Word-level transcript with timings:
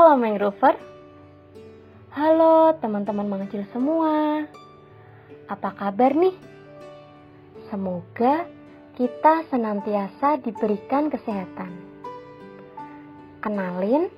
Halo 0.00 0.16
Mangrover. 0.16 0.80
Halo 2.16 2.72
teman-teman 2.80 3.28
mengecil 3.28 3.68
semua. 3.68 4.48
Apa 5.44 5.76
kabar 5.76 6.16
nih? 6.16 6.32
Semoga 7.68 8.48
kita 8.96 9.44
senantiasa 9.52 10.40
diberikan 10.40 11.12
kesehatan. 11.12 11.68
Kenalin, 13.44 14.08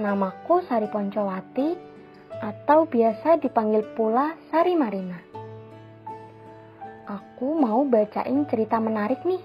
namaku 0.00 0.64
Sari 0.64 0.88
Poncowati 0.88 1.76
atau 2.40 2.88
biasa 2.88 3.44
dipanggil 3.44 3.84
pula 3.92 4.32
Sari 4.48 4.72
Marina. 4.72 5.20
Aku 7.12 7.52
mau 7.52 7.84
bacain 7.84 8.48
cerita 8.48 8.80
menarik 8.80 9.20
nih 9.28 9.44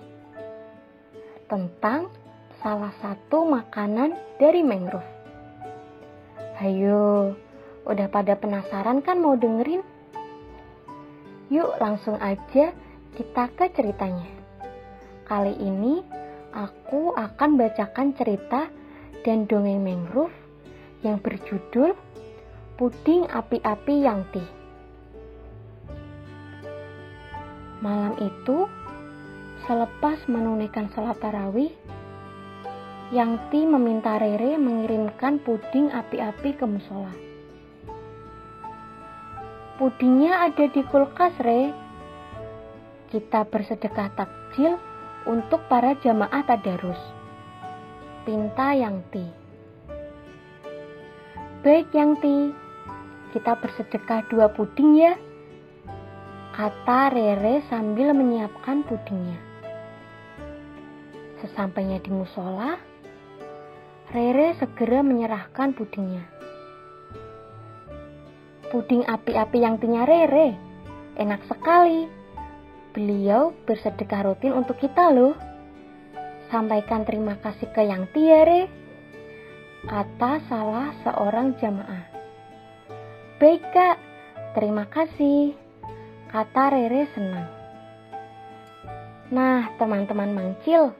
tentang 1.51 2.07
salah 2.63 2.95
satu 3.03 3.43
makanan 3.43 4.39
dari 4.39 4.63
mangrove. 4.63 5.18
Hayo, 6.59 7.39
udah 7.87 8.11
pada 8.11 8.35
penasaran 8.35 8.99
kan 8.99 9.23
mau 9.23 9.39
dengerin? 9.39 9.79
Yuk 11.47 11.79
langsung 11.79 12.19
aja 12.19 12.75
kita 13.15 13.43
ke 13.55 13.71
ceritanya. 13.71 14.27
Kali 15.23 15.55
ini 15.55 16.03
aku 16.51 17.15
akan 17.15 17.55
bacakan 17.55 18.11
cerita 18.11 18.67
dan 19.23 19.47
dongeng 19.47 19.79
mangrove 19.79 20.35
yang 20.99 21.23
berjudul 21.23 21.95
Puding 22.75 23.31
Api-Api 23.31 23.95
Yangti. 24.03 24.43
Malam 27.79 28.19
itu, 28.19 28.67
selepas 29.63 30.27
menunaikan 30.27 30.91
sholat 30.91 31.15
tarawih, 31.23 31.71
Yangti 33.09 33.65
meminta 33.65 34.21
Rere 34.21 34.53
mengirimkan 34.61 35.41
puding 35.41 35.89
api-api 35.89 36.53
ke 36.53 36.61
musola. 36.69 37.09
Pudingnya 39.81 40.45
ada 40.45 40.69
di 40.69 40.85
kulkas, 40.85 41.33
Re. 41.41 41.73
Kita 43.09 43.49
bersedekah 43.49 44.13
takjil 44.13 44.77
untuk 45.25 45.65
para 45.65 45.97
jamaah 45.97 46.45
tadarus. 46.45 47.01
Pinta 48.29 48.77
Yangti. 48.77 49.25
Baik 51.65 51.89
Yangti, 51.89 52.53
kita 53.33 53.57
bersedekah 53.57 54.21
dua 54.29 54.53
puding 54.53 55.01
ya. 55.01 55.17
Kata 56.53 57.09
Rere 57.09 57.65
sambil 57.73 58.13
menyiapkan 58.13 58.85
pudingnya. 58.85 59.41
Sesampainya 61.41 61.97
di 62.03 62.13
musola, 62.13 62.88
Rere 64.09 64.57
segera 64.57 65.05
menyerahkan 65.05 65.77
pudingnya. 65.77 66.25
Puding 68.73 69.05
api-api 69.05 69.57
yang 69.61 69.77
tinya 69.77 70.01
Rere, 70.01 70.57
enak 71.13 71.45
sekali. 71.45 72.09
Beliau 72.89 73.53
bersedekah 73.69 74.25
rutin 74.25 74.57
untuk 74.57 74.81
kita 74.81 75.13
loh. 75.13 75.37
Sampaikan 76.49 77.05
terima 77.05 77.37
kasih 77.37 77.69
ke 77.69 77.85
yang 77.85 78.09
tiare, 78.09 78.65
kata 79.85 80.41
salah 80.49 80.89
seorang 81.05 81.53
jamaah. 81.61 82.09
Baik 83.37 83.61
kak, 83.69 83.97
terima 84.57 84.89
kasih, 84.89 85.53
kata 86.33 86.73
Rere 86.73 87.05
senang. 87.13 87.47
Nah, 89.29 89.69
teman-teman 89.77 90.33
mangcil, 90.33 90.97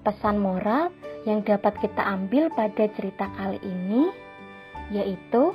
pesan 0.00 0.40
moral 0.40 0.88
yang 1.28 1.44
dapat 1.44 1.76
kita 1.84 2.00
ambil 2.00 2.48
pada 2.48 2.88
cerita 2.96 3.28
kali 3.36 3.60
ini 3.60 4.08
yaitu 4.88 5.52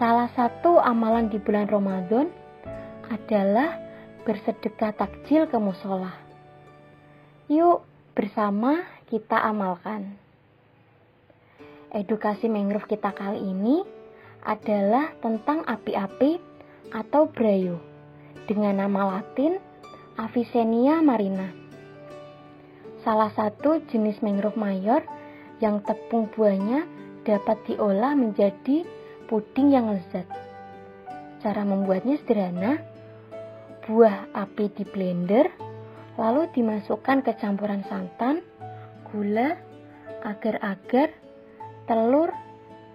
salah 0.00 0.32
satu 0.32 0.80
amalan 0.80 1.28
di 1.28 1.36
bulan 1.36 1.68
Ramadan 1.68 2.32
adalah 3.12 3.76
bersedekah 4.24 4.96
takjil 4.96 5.44
ke 5.44 5.60
musola. 5.60 6.16
Yuk 7.52 7.84
bersama 8.16 8.88
kita 9.12 9.36
amalkan. 9.44 10.16
Edukasi 11.92 12.48
mangrove 12.48 12.88
kita 12.88 13.12
kali 13.12 13.44
ini 13.44 13.84
adalah 14.40 15.12
tentang 15.20 15.60
api-api 15.68 16.40
atau 16.88 17.28
brayo 17.28 17.76
dengan 18.48 18.80
nama 18.80 19.20
latin 19.20 19.60
Avicennia 20.16 21.04
marina 21.04 21.63
salah 23.04 23.30
satu 23.36 23.84
jenis 23.92 24.18
mangrove 24.24 24.56
mayor 24.56 25.04
yang 25.60 25.84
tepung 25.84 26.26
buahnya 26.32 26.88
dapat 27.28 27.60
diolah 27.68 28.16
menjadi 28.16 28.82
puding 29.28 29.76
yang 29.76 29.92
lezat. 29.92 30.26
Cara 31.44 31.62
membuatnya 31.62 32.16
sederhana. 32.24 32.80
Buah 33.84 34.32
api 34.32 34.72
di 34.72 34.84
blender, 34.88 35.44
lalu 36.16 36.48
dimasukkan 36.56 37.20
ke 37.20 37.36
campuran 37.36 37.84
santan, 37.84 38.40
gula, 39.12 39.60
agar-agar, 40.24 41.12
telur, 41.84 42.32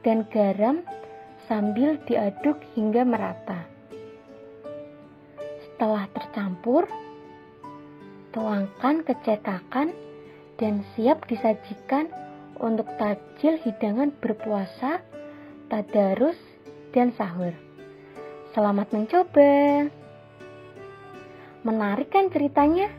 dan 0.01 0.25
garam 0.33 0.81
sambil 1.45 2.01
diaduk 2.09 2.57
hingga 2.73 3.05
merata. 3.05 3.69
Setelah 5.61 6.09
tercampur, 6.09 6.89
tuangkan 8.29 9.01
ke 9.01 9.13
cetakan 9.25 9.89
dan 10.61 10.85
siap 10.93 11.25
disajikan 11.25 12.11
untuk 12.59 12.85
tajil 12.99 13.55
hidangan 13.63 14.11
berpuasa, 14.19 14.99
tadarus, 15.71 16.37
dan 16.91 17.15
sahur. 17.15 17.55
Selamat 18.51 18.91
mencoba. 18.91 19.87
Menarik 21.63 22.09
kan 22.11 22.27
ceritanya? 22.33 22.91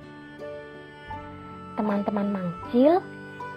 Teman-teman 1.77 2.29
mangcil 2.29 3.01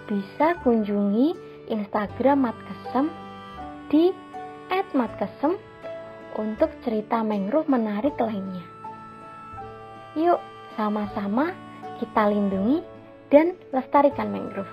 bisa 0.04 0.60
kunjungi 0.64 1.32
Instagram 1.72 2.50
Matkesem 2.50 3.08
di 3.88 4.12
@matkesem 4.94 5.56
untuk 6.34 6.70
cerita 6.82 7.22
mangrove 7.22 7.70
menarik 7.70 8.16
lainnya. 8.18 8.64
Yuk, 10.18 10.40
sama-sama 10.74 11.63
kita 11.98 12.30
lindungi 12.30 12.82
dan 13.30 13.54
lestarikan 13.74 14.30
mangrove. 14.30 14.70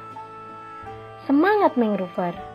Semangat 1.26 1.78
mangrover! 1.78 2.51